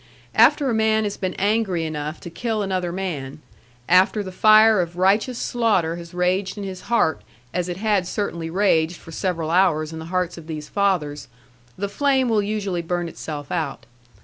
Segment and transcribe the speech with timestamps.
[0.33, 3.39] After a man has been angry enough to kill another man,
[3.87, 7.21] after the fire of righteous slaughter has raged in his heart
[7.53, 11.27] as it had certainly raged for several hours in the hearts of these fathers,
[11.77, 13.85] the flame will usually burn itself out.